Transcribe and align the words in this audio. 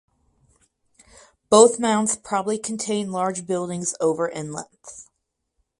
Both 1.51 1.77
mounds 1.77 2.17
probably 2.17 2.57
contain 2.57 3.11
large 3.11 3.45
buildings 3.45 3.93
over 3.99 4.27
in 4.27 4.51
length. 4.51 5.11